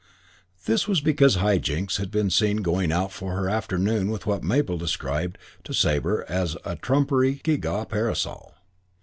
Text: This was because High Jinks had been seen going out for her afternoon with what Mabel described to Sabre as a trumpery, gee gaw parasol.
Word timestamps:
This 0.65 0.87
was 0.87 0.99
because 0.99 1.35
High 1.35 1.59
Jinks 1.59 1.97
had 1.97 2.09
been 2.09 2.31
seen 2.31 2.63
going 2.63 2.91
out 2.91 3.11
for 3.11 3.35
her 3.35 3.47
afternoon 3.47 4.09
with 4.09 4.25
what 4.25 4.43
Mabel 4.43 4.75
described 4.79 5.37
to 5.63 5.73
Sabre 5.73 6.25
as 6.27 6.57
a 6.65 6.75
trumpery, 6.75 7.39
gee 7.43 7.57
gaw 7.57 7.85
parasol. 7.85 8.55